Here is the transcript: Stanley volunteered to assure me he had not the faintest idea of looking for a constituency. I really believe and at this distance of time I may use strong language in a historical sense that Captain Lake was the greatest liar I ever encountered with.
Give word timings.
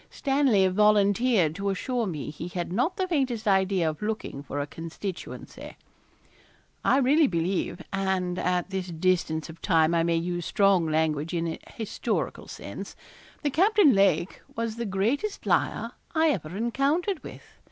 Stanley 0.09 0.67
volunteered 0.67 1.53
to 1.53 1.69
assure 1.69 2.07
me 2.07 2.31
he 2.31 2.47
had 2.47 2.73
not 2.73 2.97
the 2.97 3.07
faintest 3.07 3.47
idea 3.47 3.87
of 3.87 4.01
looking 4.01 4.41
for 4.41 4.59
a 4.59 4.65
constituency. 4.65 5.75
I 6.83 6.97
really 6.97 7.27
believe 7.27 7.83
and 7.93 8.39
at 8.39 8.71
this 8.71 8.87
distance 8.87 9.47
of 9.47 9.61
time 9.61 9.93
I 9.93 10.01
may 10.01 10.15
use 10.17 10.43
strong 10.43 10.87
language 10.87 11.35
in 11.35 11.47
a 11.49 11.59
historical 11.75 12.47
sense 12.47 12.95
that 13.43 13.53
Captain 13.53 13.93
Lake 13.93 14.41
was 14.55 14.77
the 14.77 14.85
greatest 14.87 15.45
liar 15.45 15.91
I 16.15 16.29
ever 16.31 16.57
encountered 16.57 17.23
with. 17.23 17.43